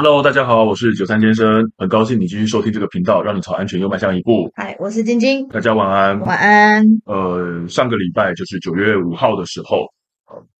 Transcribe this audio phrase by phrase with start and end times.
[0.00, 4.48] Hello，大家好，我是九三先生，很高兴你继续收听这个频道，让你朝安全又迈向一步。
[4.54, 6.86] 嗨，我是晶晶，大家晚安，晚安。
[7.04, 9.88] 呃，上个礼拜就是九月五号的时候，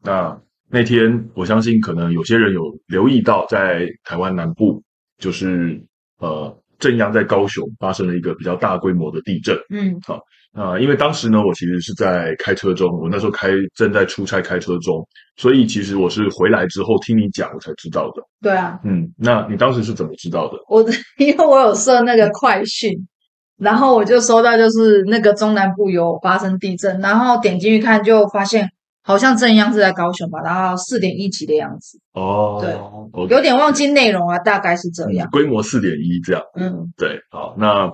[0.03, 0.37] 那
[0.69, 4.83] 那天我相信可能有些人有留意到，在台湾南部，
[5.19, 5.81] 就是
[6.19, 9.57] 呃正央在高雄发生了一个比较大规模的地震。
[9.71, 10.21] 嗯，好。
[10.55, 15.07] 啊、呃，因为当时呢，我其实是在开车中，我那时候开正在出差开车中，
[15.37, 18.23] 所以其实我是回来之后听你讲，我才知道的。
[18.41, 20.55] 对啊，嗯，那你当时是怎么知道的？
[20.69, 20.83] 我
[21.19, 22.93] 因为我有设那个快讯，
[23.59, 28.69] 然后我就收到就是那个中南部有发生地震，然后点进去看就发现
[29.05, 32.01] 好像震央是在高雄吧，然后四点一级的样子。
[32.15, 36.43] 哦，对有点忘记内容啊，大概是这样，嗯、规模四点一这样。
[36.57, 37.89] 嗯，对，好，那。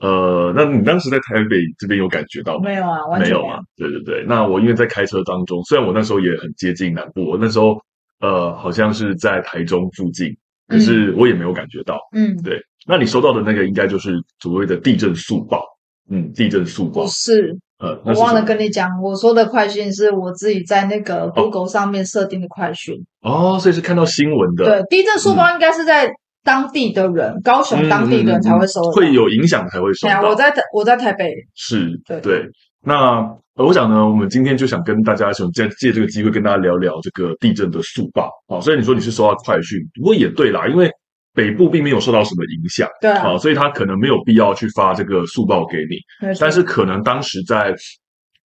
[0.00, 2.64] 呃，那你当时在台北这边有感觉到吗？
[2.64, 3.60] 没有啊，完全没有，啊。
[3.76, 7.78] 对对对，那我因为在开车当中，虽然我那时候也很接近南部，我那时候
[8.20, 10.36] 呃好像是在台中附近，
[10.68, 11.98] 可是我也没有感觉到。
[12.12, 12.60] 嗯，对。
[12.86, 15.62] 那你收到的那个应该就是所谓的地震速报。
[16.10, 17.02] 嗯，地震速报。
[17.02, 22.94] 不是，呃，我忘了跟你讲，我说的快讯是我自己在那个 Google 上面设定的快讯。
[23.22, 24.64] 哦，所以是看到新闻的。
[24.64, 26.10] 对，地震速报应该是在。
[26.44, 30.28] 当地的人，高雄当地的人才会收到，嗯嗯嗯，会有影响才会收到。
[30.28, 32.46] 我在台，我在台北，是对对。
[32.86, 38.30] 那我想呢，我们今天就想跟大家想借借这个机会跟大家聊聊这个地震的速报。
[38.46, 40.90] 啊，虽然你说你是收到快讯，不过也对啦，因为
[41.32, 45.96] 北部并没有受到什么影响，对啊，好，所以他可能没有必要去发这个速报给你。
[46.38, 47.74] 但是可能当时在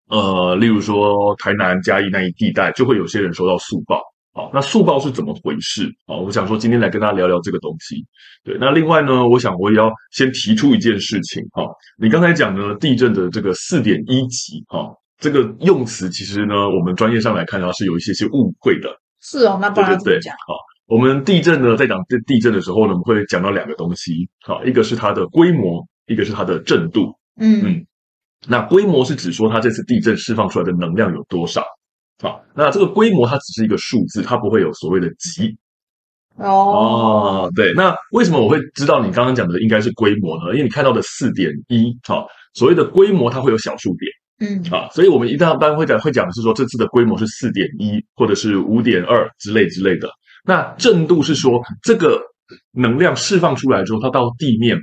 [0.09, 3.99] 呃，例如说台南嘉义那一地带，就会有些人收到速报。
[4.37, 5.91] 好，那速报是怎么回事？
[6.05, 8.05] 好，我想说今天来跟大家聊聊这个东西。
[8.43, 11.43] 对，那另外呢，我想我也要先提出一件事情。
[11.53, 11.65] 哈，
[11.99, 18.87] 你刚才讲的地震的这个四点一级，哈，这个用词其实呢，我们专业上来看的话是有一些些误会的。
[19.19, 20.35] 是哦，那不然怎么讲？
[20.45, 20.53] 好，
[20.85, 24.29] 我们地震呢，在讲这地震的时候呢，我们会讲到两个东西。
[24.45, 27.11] 好，一个是它的规模，一个是它的震度。
[27.39, 27.85] 嗯嗯，
[28.47, 31.65] 那规模是指说它这次地震释放出来的能量有多少。
[32.19, 35.57] 好，那这个规模它只是一个数字，它不会有所谓的级。
[36.37, 40.51] 哦哦，对，那为什么我会知道你刚刚讲的应该是规模呢？
[40.51, 50.09] 因为你看到的四点一，好，所谓的规模它会有小数点，嗯，啊，所以我们一般会讲会讲的是说这次的规模是四点一或者是五点二之类之类的。
[50.43, 52.21] 那震度是说这个
[52.71, 54.77] 能量释放出来之后，它到地面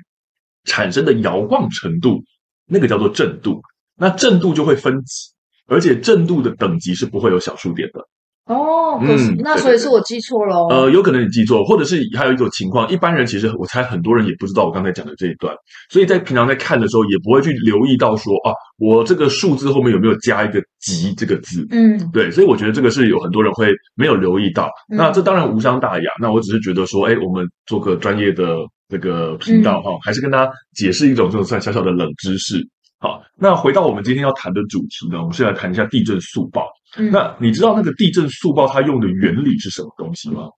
[0.64, 2.20] 产生的摇晃程度，
[2.66, 3.60] 那个叫做震度。
[3.96, 5.33] 那震度就会分级。
[5.68, 8.00] 而且震度的等级是不会有小数点的
[8.46, 10.66] 哦，可是、嗯、那所以是我记错了、哦。
[10.68, 15.54] 呃，有可能你记错，或者是还有一种情况，一般人其实我猜很多人也不知道我刚才讲的这一段，
[15.88, 21.66] 所以在平常在看的时候也不会去留意到说啊，我这个数字后面有没有加一个级这个字？
[21.70, 24.68] 嗯，对，所以我觉得这个是有很多人会没有留意到。
[24.92, 28.58] 嗯、那这当然无伤大雅，那我只是觉得说，哎，我们做个专业的
[28.90, 32.60] 这个频道哈、嗯，还是跟大家解释一种这种算小小的冷知识。
[33.04, 36.72] 好，那回到我们今天要谈的主题呢，我们先来谈一下地震速报。
[36.96, 40.48] 嗯，那你知道那个地震速报它用的原理是什么东西吗？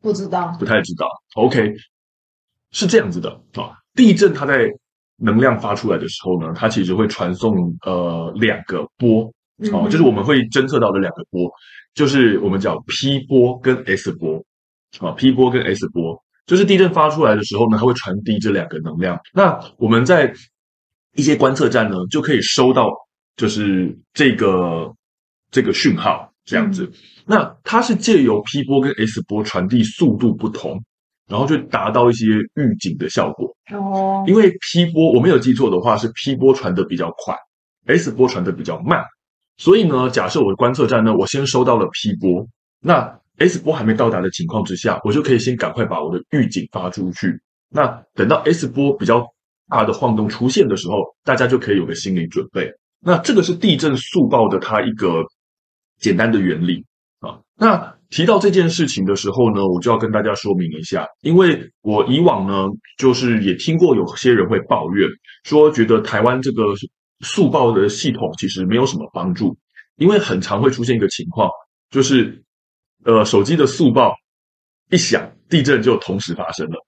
[0.00, 1.08] 不知道，不太知道。
[1.34, 1.74] OK，
[2.70, 4.70] 是这样子的啊，地震它在
[5.16, 9.24] 能量发出来的时候呢，它其实会传送呃两个波，
[9.72, 11.50] 哦、嗯，就是我们会侦测到的两个波，
[11.92, 14.40] 就是我们叫 P 波跟 S 波，
[15.00, 19.18] 啊，P 波跟 S 波，就是地震发出来的时候呢，它会传递这两个能量。
[19.34, 20.32] 那我们在
[21.18, 22.92] 一些观测站呢，就可以收到，
[23.36, 24.94] 就是这个
[25.50, 26.84] 这个讯号这样子。
[26.84, 26.92] 嗯、
[27.26, 30.80] 那它是借由 P 波跟 S 波传递速度不同，
[31.28, 32.24] 然后就达到一些
[32.54, 33.52] 预警的效果。
[33.72, 37.34] 哦，因为 P 波我没有记错的话，是 P 波传的比较快
[37.86, 39.04] ，S 波传的比较慢。
[39.56, 42.46] 所以呢，假设我的观测站呢，我先收到了 P 波，
[42.78, 47.36] 那 S 波还没到达的情况之下，我就可以先赶快把我的预警发出去。
[47.68, 49.26] 那等到 S 波比较
[49.68, 52.70] 大的晃动出现的时候，大家就可以有个心理准备。
[53.00, 55.24] 那这个是地震速报的它一个
[55.98, 56.84] 简单的原理
[57.20, 57.38] 啊。
[57.56, 62.66] 那提到这件事情的时候呢，我就要跟大家说明一下，因为我以往呢，
[62.96, 65.08] 就是也听过有些人会抱怨
[65.44, 66.62] 说，觉得台湾这个
[67.20, 69.56] 速报的系统其实没有什么帮助，
[69.96, 71.50] 因为很常会出现一个情况，
[71.90, 72.42] 就是
[73.04, 74.14] 呃，手机的速报
[74.90, 76.87] 一响，地震就同时发生了。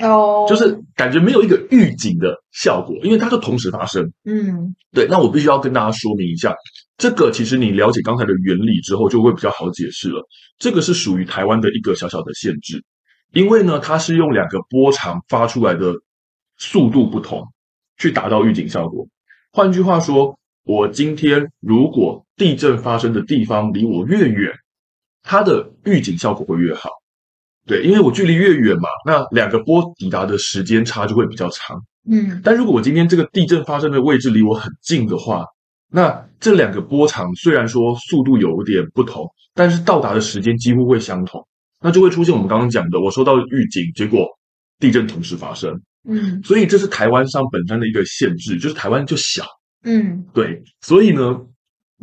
[0.00, 4.04] 哦、oh.，就是感觉没有一个预警的效果，因为它就同时发生。
[4.24, 5.06] 嗯，对。
[5.08, 6.54] 那我必须要跟大家说明一下，
[6.96, 10.22] 这个其实你了解刚才的原理之后，就会比较好解释了。
[10.58, 12.84] 这个是属于台湾的一个小小的限制，
[13.32, 15.92] 因为呢，它是用两个波长发出来的
[16.58, 17.42] 速度不同，
[17.96, 19.06] 去达到预警效果。
[19.50, 24.52] 换句话说，我今天如果地震发生的地方离我越远，
[25.24, 26.88] 它的预警效果会越好。
[27.68, 31.76] 对，因为我距离越远嘛，那两个波抵达的时间差就会比较长。
[32.10, 35.44] 嗯，但如果我今天这个地震发生的位置离我很近的话，
[35.90, 41.46] 那这两个波长虽然说速度有点不同，但是到达的时间几乎会相同，
[41.82, 44.26] 那就会出现我们刚刚讲的，我收到预警，结果
[44.78, 45.78] 地震同时发生。
[46.08, 49.44] 嗯，所以这是台湾上本身的一个限制，就是台湾就小。
[49.84, 51.38] 嗯，对，所以呢，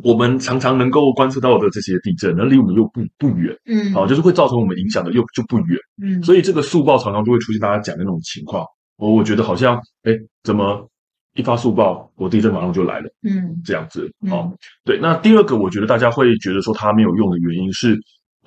[0.04, 3.56] 我们常常能够观测到的这些地震，那离我们又不不远。
[3.66, 5.80] 嗯，好，就是会造成我们影响的又就不远。
[6.02, 8.66] 嗯，所以这个速报常常就会出现大家讲的那种情况。
[8.98, 10.14] 我我觉得好像，哎，
[10.44, 10.90] 怎么
[11.36, 13.10] 一发速报，我地震马上就来了？
[13.24, 14.10] 嗯，这样子。
[14.22, 14.54] 嗯、哦，
[14.84, 14.98] 对。
[15.02, 17.98] 那第二个，我觉得大家会觉得说它没有用的原因是，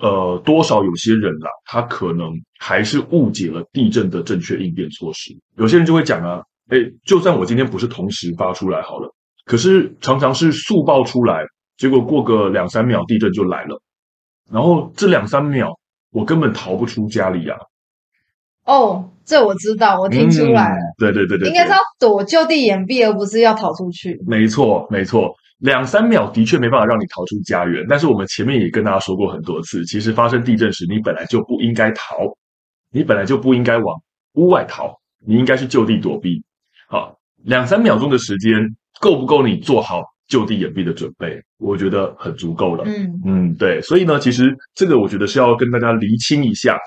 [0.01, 5.37] 呃，多少有些人啦，他可能还是误解了地震的正确应变措施。
[5.57, 9.15] 有些人就会讲啊，哎，就算我今天不是同时发出来好了，
[9.49, 11.47] 可是常常是速报出来，
[11.79, 13.81] 结果过个两三秒，地震就来了，
[14.53, 15.79] 然后这两三秒
[16.13, 17.65] 我根本逃不出家里呀、啊。
[18.71, 20.77] 哦，这我知道，我听出来了。
[20.77, 24.21] 嗯、对对对对，应该是要躲就地掩蔽，而不是要逃出去。
[24.27, 27.87] 没错，没错，两三秒的确没办法让你逃出家园。
[27.89, 32.19] 但是我们前面也跟大家说过很多次，其实发生地震时，你本来就不应该逃，
[32.93, 33.97] 你本来就不应该往
[34.35, 36.45] 屋外逃，你应该是就地躲避。
[36.87, 41.43] 好，两三秒钟的时间够不够你做好就地掩蔽的准备？
[41.59, 42.85] 我觉得很足够了。
[42.87, 43.81] 嗯嗯，对。
[43.83, 46.79] 所以呢，其实这个我觉得是要跟大家厘清一下。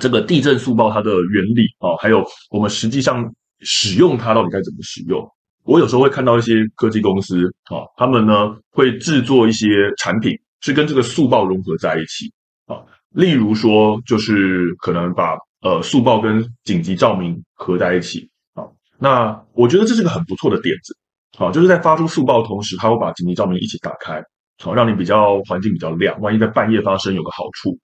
[0.00, 5.24] 这个地震速报它的原理啊，还有我们实际上使用它到底该怎么使用？
[5.62, 12.32] 我有时候会看到一些科技公司啊，他们呢会制作一些产品，是跟这个速报融合在一起
[12.66, 12.82] 啊。
[13.10, 18.66] 例如说，就是可能把呃速报跟紧急照明合在一起啊。
[18.98, 20.96] 那我觉得这是个很不错的点子
[21.38, 24.22] 啊，就是在发出速报的同时，它会把紧急照明一起打开，
[24.62, 26.20] 好让你比较环境比较亮。
[26.20, 27.78] 万一在半夜发生，有个好处，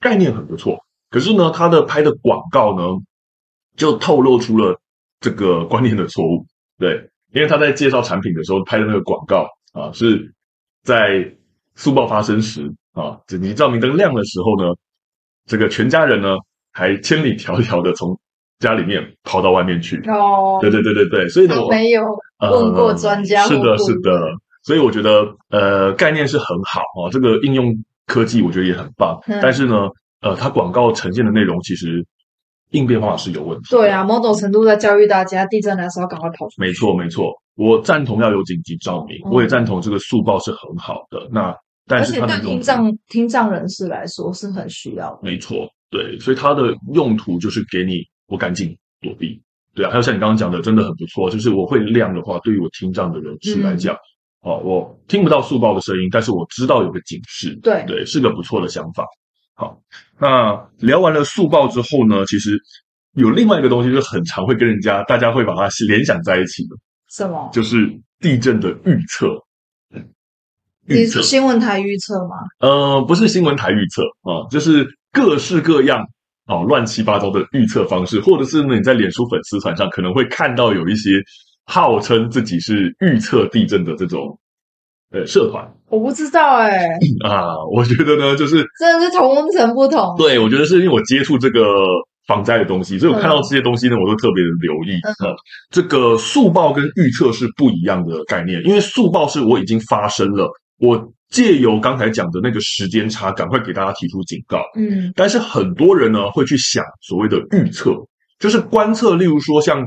[0.00, 0.78] 概念很不错。
[1.10, 2.84] 可是呢，他的拍的广告呢，
[3.76, 4.78] 就透露出了
[5.20, 6.44] 这个观念的错误。
[6.78, 10.34] 对，因为他在介绍产品的时候拍的那个广告啊，是
[10.82, 11.32] 在
[11.76, 14.74] 速报发生时啊，紧急照明灯亮的时候呢，
[15.46, 16.36] 这个全家人呢
[16.72, 18.18] 还千里迢迢的从
[18.60, 19.96] 家里面跑到外面去。
[20.08, 22.02] 哦，对对对对对，所以呢，我没有
[22.40, 23.42] 问过专家。
[23.42, 24.20] 呃，是的，是的，
[24.64, 27.74] 所以我觉得呃概念是很好啊，这个应用
[28.06, 29.88] 科技我觉得也很棒，嗯，但是呢。
[30.20, 32.04] 呃，它广告呈现的内容其实
[32.70, 33.68] 应变方法是有问题。
[33.70, 36.60] 对啊，某种程度在教育大家，地震来的时候赶快跑出去。
[36.60, 41.28] 没错，没错，我赞同要有紧急照明，嗯、我也赞同这个速报是很好的。
[41.30, 41.54] 那
[41.86, 45.20] 但是它的听障听障人士来说是很需要的。
[45.22, 49.42] 没错，对，所以它的用途就是给你我赶紧躲避。
[49.74, 53.94] 对啊，还有像你刚刚讲的，真的很不错，就是我会亮的话，对于我听障的人士来讲，
[54.40, 57.58] 哦、嗯，我听不到速报的声音，但是我知道有个警示。
[57.62, 59.04] 对对，是个不错的想法。
[59.54, 59.80] 好，
[60.18, 62.58] 那聊完了速报之后呢，其实
[63.14, 66.76] 有另外一个东西，就是很常会跟人家大家会把它联想在一起的。
[67.10, 67.50] 什么？
[67.52, 67.88] 就是
[68.20, 69.28] 地震的预测。
[70.90, 72.36] 你是新闻台预测吗？
[72.60, 76.02] 呃，不是新闻台预测啊，就是各式各样
[76.48, 81.12] 哦乱七八糟的预测方式，或者是呢你在脸书粉丝团上可能会看到有一些
[81.66, 84.38] 号称自己是预测地震的这种。
[85.10, 90.14] 呃，社团我不知道哎、欸、啊，我觉得呢，就是真的是同温层不同。
[90.18, 91.62] 对，我觉得是因为我接触这个
[92.26, 95.00] 防灾的东西，所以我看到这些东西呢，我都特别的留意。
[95.02, 95.34] 嗯，嗯，
[95.70, 100.46] 这个速报跟预测是不一样的概念，因为速报是我已经发生了，
[100.78, 100.94] 我
[101.30, 104.62] 借由刚才讲的那个时间差，赶快给大家提出警告。
[104.76, 107.94] 嗯，但是很多人呢会去想所谓的预测，
[108.38, 109.86] 就是观测，例如说像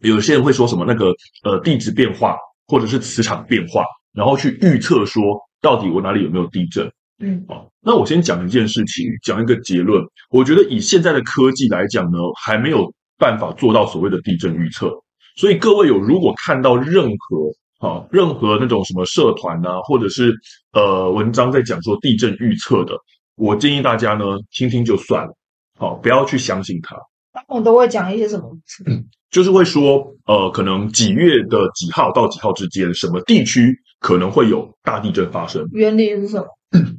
[0.00, 1.12] 有些人会说什么那个
[1.44, 3.84] 呃地质变化或者是磁场变化。
[4.14, 5.20] 然后去预测说，
[5.60, 6.88] 到底我哪里有没有地震？
[7.18, 10.00] 嗯，好，那我先讲一件事情，讲一个结论。
[10.30, 14.88] 我觉得以现在的科技来讲呢，还没有办法做到所谓的地震预测。
[15.34, 17.50] 所以各位有如果看到任何
[17.84, 20.34] 啊，任何那种什么社团啊，或者是
[20.72, 22.94] 呃文章在讲说地震预测的，
[23.36, 25.36] 我建议大家呢听听就算了，
[25.78, 26.96] 好，不要去相信他。
[27.32, 28.48] 他们都会讲一些什么？
[28.86, 35.66] 嗯，就是会说，呃，可能几月的几号到几号之间，什么地区可能会有大地震发生？
[35.72, 36.46] 原理是什么？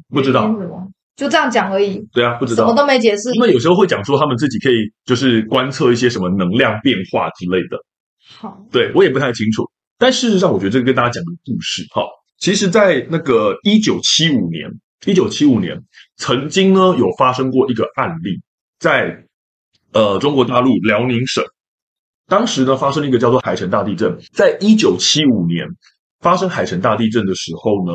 [0.10, 0.54] 不知道，
[1.16, 2.06] 就这样讲而已。
[2.14, 3.34] 对啊，不知道，什么都没解释。
[3.34, 4.76] 因为有时候会讲说他们自己可以
[5.06, 7.78] 就是观测一些什么能量变化之类的。
[8.38, 9.64] 好，对，我也不太清楚。
[9.98, 12.04] 但事实上，我觉得这个跟大家讲个故事，哈，
[12.38, 14.70] 其实，在那个一九七五年，
[15.06, 15.82] 一九七五年
[16.18, 18.42] 曾经呢有发生过一个案例，
[18.80, 19.24] 在。
[19.94, 21.42] 呃，中国大陆辽宁省，
[22.28, 24.20] 当时呢发生了一个叫做海城大地震。
[24.34, 25.66] 在一九七五年
[26.20, 27.94] 发生海城大地震的时候呢，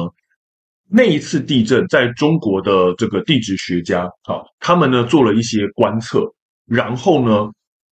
[0.89, 6.23] 那一次地震，在中国的这个地质学家啊，他们呢做了一些观测，
[6.65, 7.51] 然后呢，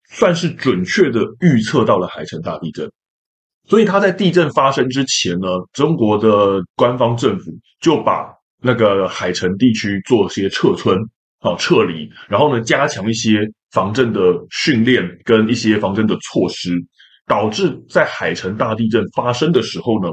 [0.09, 2.91] 算是准确的预测到了海城大地震。
[3.69, 8.27] 所以他在地震发生之前呢，中国的官方政府就把
[8.61, 10.97] 那个海城地区做些撤村，
[11.39, 16.71] 好撤离，然后呢，加强一些防震的训练跟一些防震的措施，
[17.27, 20.09] 导致在海城大地震发生的时候呢，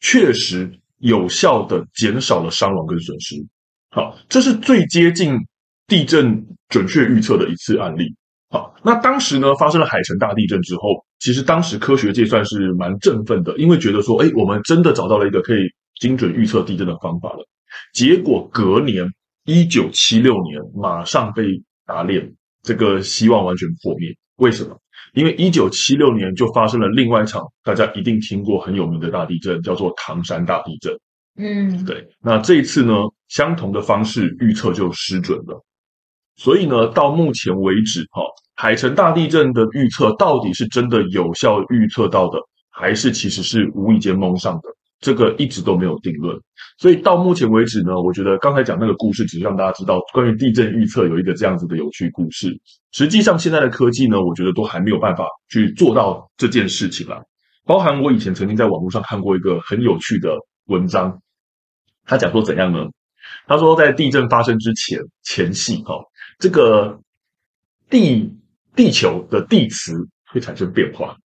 [0.00, 0.70] 确实。
[1.02, 3.34] 有效的减少了伤亡跟损失，
[3.90, 5.36] 好，这是最接近
[5.88, 8.04] 地震准确预测的一次案例。
[8.52, 10.82] 好，那当时呢，发生了海城大地震之后，
[11.20, 15.60] 其实当时科学界算是蛮振奋的，因为觉得说，哎，我们真的找到了一个可以
[15.98, 17.38] 精准预测地震的方法了。
[17.94, 19.06] 结果隔年，
[19.46, 21.44] 一九七六年，马上被
[21.86, 22.30] 打脸，
[22.62, 24.14] 这个希望完全破灭。
[24.36, 24.76] 为什么？
[25.14, 30.94] 因为一九七六年就发生了另外一场大家一定听过很有名的大地震，叫做唐山大地震。
[31.38, 32.06] 嗯，对。
[32.20, 32.92] 那这一次呢，
[33.28, 35.64] 相同的方式预测就失准了。
[36.36, 38.22] 所以呢，到目前为止，哈，
[38.54, 42.38] 海城大地震的预测到底是真的有效预测到的，
[42.70, 44.68] 还是其实是无意间蒙上的？
[45.00, 46.38] 这个一直都没有定论，
[46.78, 52.56] 所以到目前为止呢，我觉得刚才讲那个故事，只是让大家知道关于地震预测有一个这样子的有趣故事。
[52.92, 57.20] 实际上，现在的科技呢，我觉得都还没有办法去做到这件事情啦。
[57.64, 61.20] 包含我以前曾经在网络上看过一个很有趣的文章，
[62.04, 62.86] 他讲说怎样呢？
[63.48, 65.96] 他说在地震发生之前前夕，哈，
[66.38, 67.00] 这个
[67.90, 68.32] 地
[68.74, 69.92] 地球的地磁
[70.32, 71.16] 会产生变化。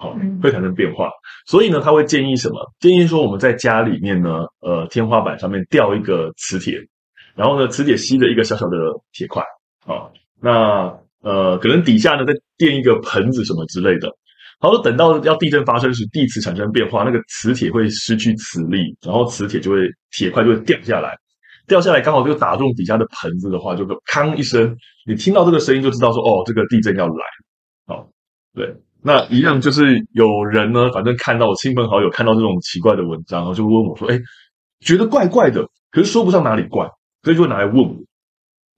[0.00, 1.10] 好，会产生变化，
[1.48, 2.72] 所以呢，他会建议什么？
[2.78, 6.78] 建议说我们在家里面呢，呃，天花板上面吊一个磁铁，
[7.34, 8.76] 然后呢，磁铁吸着一个小小的
[9.12, 9.42] 铁块，
[9.86, 10.06] 啊，
[10.40, 14.08] 那呃，可能底下呢再垫一个盆子什么之类的。
[14.60, 19.78] 好，等到要地震发生时，地磁产生变化，那个磁铁会失去磁力，然后磁铁就会
[20.12, 21.18] 铁块就会掉下来，
[21.68, 24.74] 掉下来刚好就打中底下的盆子的话，就个砰一声，
[25.06, 27.24] 你听到这个声音就知道说，哦，这个地震要来。
[27.86, 28.08] 好，
[28.54, 28.74] 对。
[29.00, 34.18] 那一样就是有人呢，反正看到我亲朋好友看到这种奇怪的文章，然后就问我说：“哎，
[34.80, 36.84] 觉得怪怪的，可是说不上哪里怪，
[37.22, 37.76] 所以就拿来问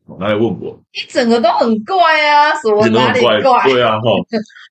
[0.06, 0.78] 我，拿来问我。
[0.92, 1.97] 一整个都很怪
[2.28, 3.40] 啊，什么哪里怪？
[3.40, 4.11] 怪对啊，哈，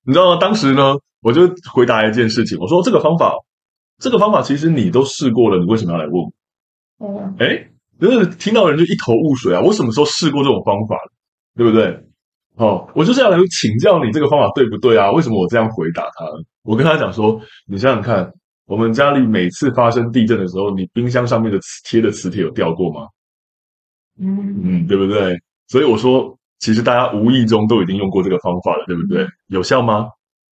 [0.04, 0.38] 你知道吗？
[0.40, 3.34] 当时呢，我就回答一件事情，我说这个方法，
[3.98, 6.14] 这个方法其实你都试过了，你为什么要来问
[6.98, 7.08] 我？
[7.08, 7.68] 哦，哎，
[8.00, 10.96] 就是听到人就一头雾水啊，我什么时候试过这种方法，
[11.56, 11.98] 对不对？
[12.56, 15.10] 哦，我就是要来请教你这个方法对不对啊？
[15.12, 16.26] 为什么我这样回答他？
[16.62, 18.30] 我跟他讲说，你想想看，
[18.66, 23.06] 我们家里每次发生地震的时候，你冰箱上面的磁贴的磁铁有掉过吗？
[24.20, 25.34] 嗯嗯，对不对？
[25.68, 29.26] 所以我说，其实大家无意中都已经用过这个方法了，对不对？
[29.46, 30.06] 有效吗？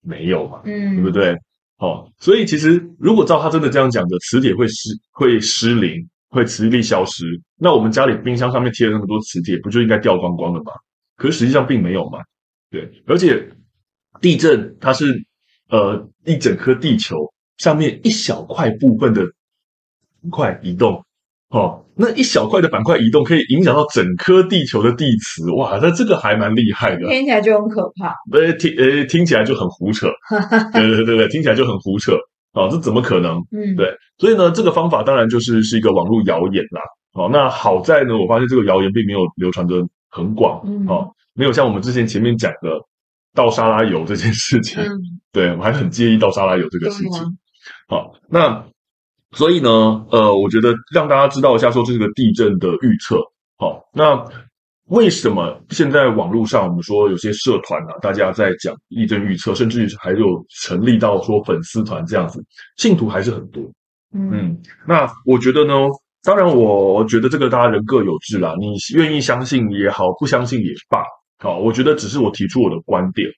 [0.03, 1.37] 没有嘛，嗯，对不对？
[1.79, 7.25] 哦，所以其实如果照他真的这样讲的，磁铁会失会失灵，会磁力消失，
[7.59, 10.73] 那我们家里冰箱上面贴了那么多磁铁，不就应该掉光光了吗？
[11.17, 12.19] 可是实际上并没有嘛，
[12.71, 13.49] 对，而且
[14.21, 15.17] 地震它是
[15.71, 17.17] 呃一整颗地球
[17.59, 19.23] 上面一小块部分的
[20.23, 21.03] 板块移动，
[21.49, 30.09] 哦，那一小块的板块移动可以影响到整颗地球的地磁，哇，那这个还蛮厉害的，听起来就很可怕，呃听呃听起来就很胡扯，
[30.75, 32.13] 对对对对，听起来就很胡扯，
[32.57, 33.39] 哦，这怎么可能？
[33.53, 36.81] 嗯，对，所以呢，这个方法当然就是是一个网络谣言啦，
[37.15, 39.77] 哦，那好在呢，我发现这个谣言并没有流传的。
[40.09, 42.71] 很广哦，没有像我们之前前面讲的
[43.35, 44.89] 倒沙拉油这件事情，嗯、
[45.31, 47.23] 对，我还很介意倒沙拉油这个事情。
[47.87, 48.65] 好，那
[49.33, 49.69] 所以呢，
[50.11, 53.21] 呃，我觉得让大家知道一下，说这是个地震的预测。
[53.59, 54.25] 好，那
[54.87, 62.45] 为什么现在网络上我们说有些社团啊，大家在讲地震预测，甚至还有成立到说粉丝团这样子，
[62.77, 63.63] 信徒还是很多。
[64.15, 65.75] 嗯，嗯，那我觉得呢。
[66.23, 68.53] 当然，我觉得这个大家人各有志啦。
[68.59, 71.05] 你愿意相信也好，不相信也罢。
[71.39, 73.29] 好，我觉得只是我提出我的观点，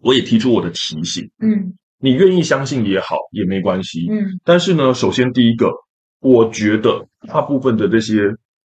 [0.00, 1.30] 我也提出我的提醒。
[1.38, 4.08] 嗯，你愿意相信也好，也没关系。
[4.10, 5.70] 嗯，但是呢，首先第一个，
[6.18, 8.22] 我觉得大部分的这些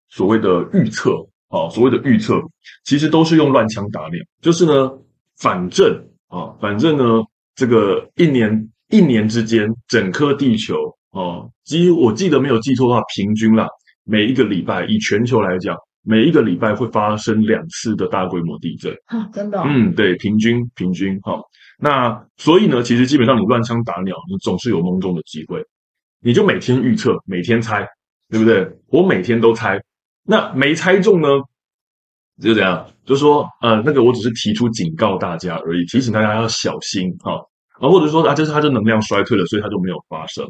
[0.10, 1.12] 所谓的预测，
[1.50, 2.40] 啊，所谓的预测，
[2.84, 4.24] 其实都是用乱枪打鸟。
[4.42, 4.92] 就是呢，
[5.38, 5.94] 反正
[6.28, 7.22] 啊，反正呢，
[7.56, 10.76] 这个一年一年之间，整颗地球。
[11.12, 13.66] 哦，几乎我记得没有记错的话，平均啦，
[14.04, 15.74] 每一个礼拜以全球来讲，
[16.04, 18.94] 每一个礼拜会发生两次的大规模地震。
[19.06, 19.64] 啊，真的哦？
[19.66, 21.40] 嗯，对，平均平均哈。
[21.80, 25.64] 那所以呢，其实基本上你乱枪打鸟，你总是有蒙中的机会。
[26.22, 27.88] 你就每天预测，每天猜，
[28.30, 28.68] 对不对？
[28.88, 29.80] 我每天都猜，
[30.26, 31.28] 那没猜中呢，
[32.42, 37.34] 就这样，就说呃，那个我只是提出警告大家而已，提醒大家要小心哈。
[37.80, 40.46] 啊，或者说啊，就是它的能量衰退了，所以它就没有发生。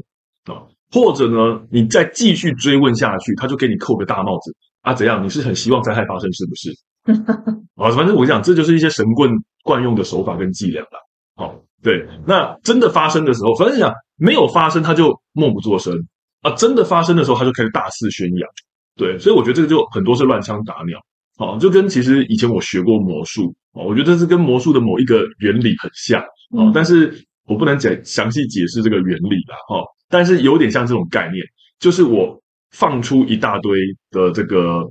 [0.46, 4.94] 啊，或者呢，你再继续追问下去，他就给你扣个大帽子啊？
[4.94, 5.24] 怎样？
[5.24, 6.72] 你是很希望灾害发生是不是？
[7.76, 9.32] 啊，反正我讲，这就是一些神棍
[9.64, 11.00] 惯用的手法跟伎俩了。
[11.36, 15.94] 好，对，那真的发生的时候，反正讲没有发生，他就默不作声
[16.42, 18.50] 啊；真的发生的时候，他就开始大肆宣扬。
[18.96, 21.00] 对，所以我觉得这个就很多是乱枪打鸟。
[21.38, 26.24] 好，就跟其实以前我学过魔术，我觉得这是跟魔术的某一个原理很像。
[26.52, 27.14] 哦，但是
[27.46, 29.58] 我不能解详细解释这个原理啦。
[29.68, 31.44] 哈，但是有点像这种概念，
[31.78, 33.78] 就是我放出一大堆
[34.12, 34.90] 的这个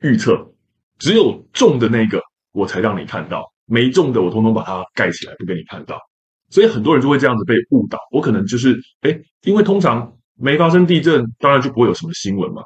[0.00, 0.50] 预测，
[0.98, 2.18] 只有中的那个
[2.52, 5.98] 我才让你看到，没中的我通通把它盖起来，不给你看到。
[6.48, 7.98] 所以很多人就会这样子被误导。
[8.10, 12.62] 我可能就是，诶，因为通常没发生地震，当然就不会有什么新闻嘛。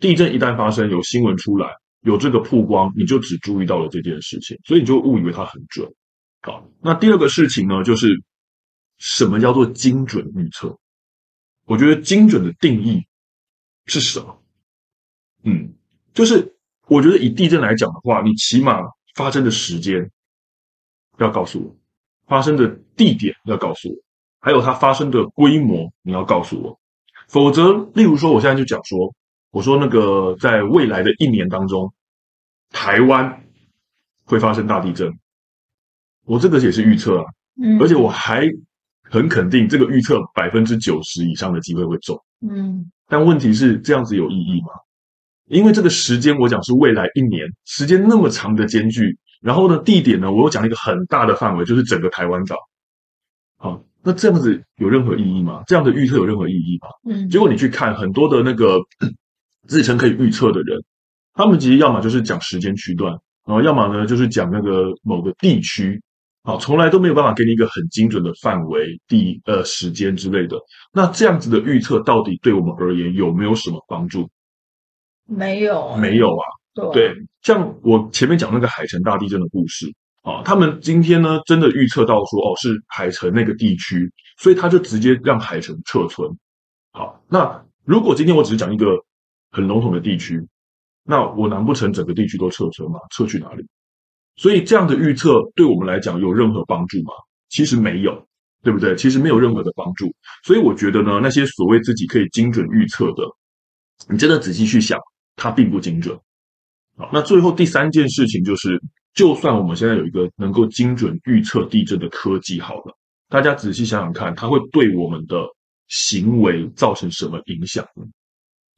[0.00, 1.68] 地震一旦发生，有新闻出来。
[2.02, 5.86] 有这个曝光，你就只注意到了这件事情，所以你就误以为它很准。
[6.40, 8.08] 好，那第二个事情呢，就是
[8.96, 10.74] 什么叫做精准预测？
[11.66, 13.04] 我觉得精准的定义
[13.84, 14.42] 是什么？
[15.42, 15.74] 嗯，
[16.14, 18.80] 就是我觉得以地震来讲的话，你起码
[19.14, 20.10] 发生的时间
[21.18, 21.76] 要告诉我，
[22.26, 22.66] 发生的
[22.96, 23.96] 地点要告诉我，
[24.40, 26.80] 还有它发生的规模你要告诉我，
[27.28, 29.14] 否则，例如说，我现在就讲说。
[29.52, 31.92] 我说那个，在未来的一年当中，
[32.70, 33.42] 台湾
[34.24, 35.12] 会发生大地震。
[36.24, 37.24] 我这个也是预测啊，
[37.60, 38.48] 嗯，而且我还
[39.02, 42.16] 很肯定这个预测百分之九十以上的机会会中，
[42.48, 42.88] 嗯。
[43.08, 44.68] 但问题是这样子有意义吗？
[45.46, 52.56] 因为这个时间我讲是未来一年，时间那么长的间距，然后呢，地点呢，我又讲了一个很大的范围，就是整个台湾岛。
[53.56, 55.64] 好，那这样子有任何意义吗？
[55.66, 57.12] 这样的预测有任何意义吗？
[57.12, 57.28] 嗯。
[57.28, 58.78] 结果你去看很多的那个。
[59.68, 60.82] 自称可以预测的人，
[61.34, 63.12] 他们其实要么就是讲时间区段，
[63.46, 66.00] 然后要么呢就是讲那个某个地区，
[66.42, 70.56] 好，从来都没有办法给你一个很精准的范围、地呃时间之类的。
[70.92, 74.28] 那这样子的预测到底对我们而言有没有什么帮助？
[75.26, 76.44] 没有，没有啊。
[76.74, 79.86] 对，对，像我前面讲那个海城大地震的故事
[80.22, 86.28] 啊，他们今天呢真的预测到说哦是海城那个地区，所以他就直接让海城撤村。
[86.92, 88.86] 好，那如果今天我只是讲一个。
[89.50, 90.40] 很笼统的地区，
[91.04, 92.98] 那我难不成整个地区都撤车吗？
[93.10, 93.66] 撤去哪里？
[94.36, 97.12] 所以这样的预测对我们来讲有任何帮助吗？
[97.48, 98.26] 其实没有，
[98.62, 98.94] 对不对？
[98.96, 100.10] 其实没有任何的帮助。
[100.44, 103.24] 所以我觉得呢，那些所谓自己可以精准预测的，
[104.08, 104.98] 你真的仔细去想，
[105.36, 106.18] 它并不精准。
[106.96, 108.80] 好，那最后第三件事情就是，
[109.14, 112.96] 就算我们现在有一个能够精准预测地震的科技，好了，
[113.28, 115.44] 大家仔细想想看，它会对我们的
[115.88, 117.84] 行为造成什么影响？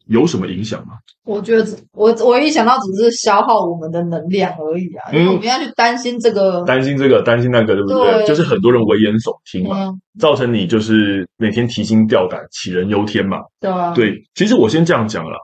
[0.07, 0.95] 有什么影响吗？
[1.25, 8.13] 我觉得我我一想到只是消耗我们的能量而已啊，嗯、因为我们要去担心这个，担心这个，担心那个，对不对？
[8.15, 13.39] 对，就是很多人危言耸听嘛，嗯、造成你就是每天提心吊胆、杞人忧天嘛。
[13.61, 14.21] 对啊，对。
[14.35, 15.37] 其实我先这样讲了，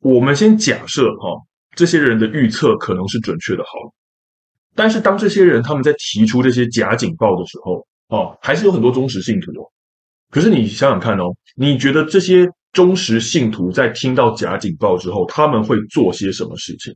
[0.00, 1.38] 我们先假设哈、哦，
[1.76, 3.92] 这些人的预测可能是准确的，好了。
[4.74, 9.64] 但是当这些人他们在提出这些假警报的时候，哦，还是有很多忠实信徒哦。
[10.30, 12.48] 可是你想想看哦，你觉得这些？
[12.72, 16.94] 忠实信徒在听到假警报之后，他们会做些什么事情？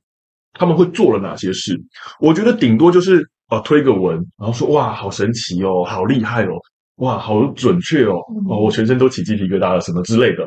[0.52, 1.76] 他们会做了哪些事？
[2.20, 6.52] 我觉得顶多就是啊，推个文，然后说哇，好神奇哦，好厉害哦，
[6.98, 8.14] 哇，好准确哦，
[8.48, 10.46] 哦，我全身都起鸡皮疙瘩了，什么之类的。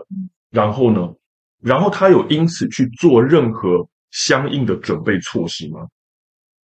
[0.50, 1.14] 然后呢，
[1.62, 5.82] 然后他有因此去做任何相应的准备措施吗？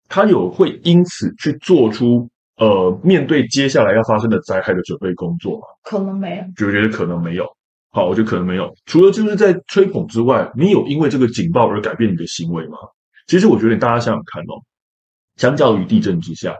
[0.08, 5.66] 他有会因此去做出呃面对接下来要发生的灾害的准备工作吗？
[5.82, 7.44] 可能没有，就觉得可能没有。
[7.94, 8.74] 好，我觉得可能没有。
[8.86, 12.78] 除了就是在吹捧之外，你有因为这个警报而改变你的行为吗？
[13.26, 14.56] 其实我觉得大家想想看哦，
[15.36, 16.56] 相较于地震之下，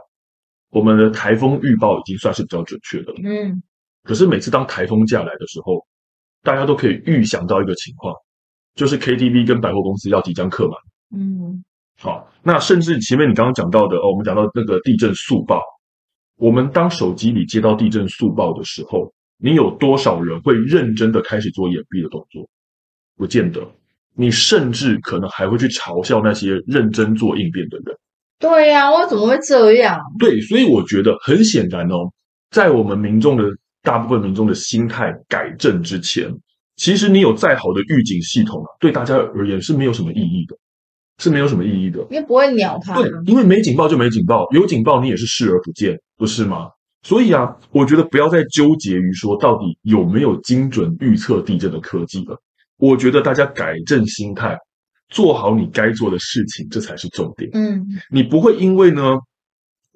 [0.69, 3.19] 我们的台风预报已经算是比较准确的了。
[3.23, 3.63] 嗯。
[4.03, 5.83] 可是每次当台风下来的时候，
[6.43, 8.13] 大家都可以预想到一个情况，
[8.75, 10.77] 就是 KTV 跟百货公司要即将客满。
[11.19, 11.63] 嗯。
[11.99, 15.63] 好，那甚至前面你刚刚讲到的哦，我们讲到那个地震速报，
[16.37, 19.11] 我们当手机里接到地震速报的时候。
[19.43, 22.47] 你有多少人会认真的开始做掩蔽的动作？
[23.17, 23.59] 不见得。
[24.15, 27.97] 你甚至可能还会去嘲笑那些认真做应变的人。
[28.39, 29.99] 对呀、啊，我怎么会这样？
[30.17, 32.09] 对，所以我觉得很显然哦，
[32.51, 33.43] 在我们民众的
[33.81, 36.31] 大部分民众的心态改正之前，
[36.77, 40.55] 其实你有再好的预警系统啊，对大家而言是没有什么意义的，
[41.17, 41.99] 是没有什么意义的。
[42.11, 42.95] 因为不会鸟他。
[42.95, 46.69] 对，因为没警报就没警报，有警报你也是视而不见，不是吗？
[47.03, 52.41] 所以啊，我觉得不要再纠结于说到底有没有精准预测地震的科技了。
[52.77, 54.57] 我觉得大家改正心态，
[55.09, 57.49] 做好你该做的事情，这才是重点。
[57.53, 59.17] 嗯，你不会因为呢，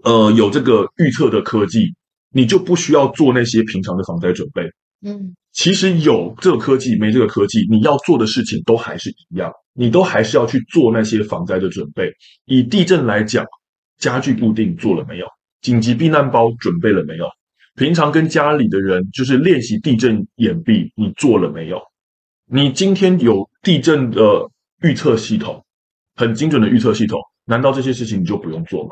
[0.04, 1.96] 呃，有这个预测的科技，
[2.32, 4.64] 你就不需要做那些平常的防灾准备。
[5.06, 12.12] 嗯，其实有这个科技没这个科技，你要做的事情都还是一样，你都还是要去做那些防灾的准备。
[12.46, 13.46] 以地震来讲，
[13.98, 15.26] 家具固定做了没有？
[15.68, 17.28] 紧急避难包准备了没有？
[17.76, 21.82] 平常跟家里的人就是练习地震掩蔽，你做了没有？
[22.50, 24.50] 你今天有地震的
[24.82, 25.62] 预测系统，
[26.16, 28.92] 很精准的预测系统，难道这些事情你就不用做吗？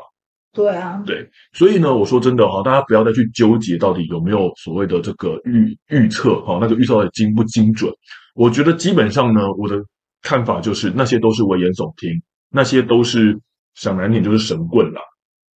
[0.52, 7.90] 对啊，对，所以呢，我说真的哈，大家不要再去纠结到底有没有所谓的这个预预测哈，那个预测到底精不精准？
[8.34, 9.82] 我觉得基本上呢，我的
[10.20, 12.10] 看法就是那些都是危言耸听，
[12.50, 13.34] 那些都是
[13.76, 15.00] 想难听就是神棍了，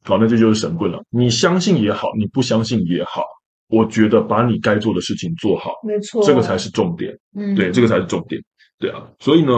[0.10, 1.02] 好，那这就是神棍了。
[1.10, 3.24] 你相信也好，你不相信也好，
[3.70, 7.16] 我觉得把你该做的事情做好，没错，这个才是重点。
[7.36, 8.42] 嗯，对，这个才是重点。
[8.80, 9.52] 对啊，所以呢，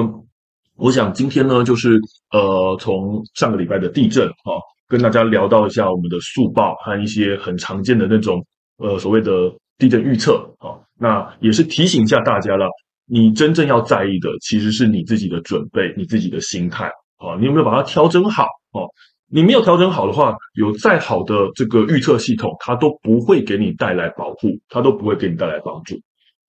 [0.76, 2.00] 我想今天呢，就是
[2.32, 4.54] 呃，从上个礼拜的地震哈。
[4.88, 12.68] 跟大家聊到一下我们的速报和一些很常见的那种呃所谓的地震预测啊，那也是提醒一下大家了，
[13.06, 16.88] 你真正要在意的其实是你自己的准备，你自己的心态
[17.20, 18.84] 啊，你有没有把它调整好哦？
[19.32, 25.96] 你没有调整好的话，有再好的这个预测系统，它都不会给你带来保护，它都不会给你带来帮助。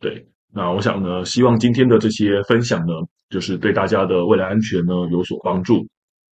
[0.01, 2.93] 对，那我想呢，希望今天的这些分享呢，
[3.31, 5.87] 就是对大家的未来安全呢有所帮助。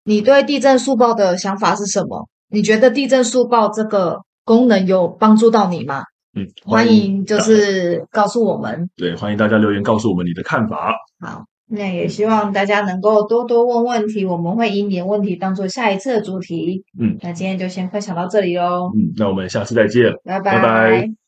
[0.05, 2.29] 你对地震速报的想法是什么？
[2.49, 6.03] 你觉得地震速报这个功能有帮助到你吗？
[6.35, 8.89] 嗯，欢迎就是告诉我们。
[8.97, 10.95] 对，欢迎大家留言告诉我们你的看法。
[11.21, 16.85] 好，那也希望大家能够多多问问题，我们会以你的问题当做下一次的主题。
[16.98, 18.90] 嗯，那今天就先分享到这里喽。
[18.94, 20.56] 嗯，那我们下次再见，拜拜。
[20.56, 21.19] 拜拜。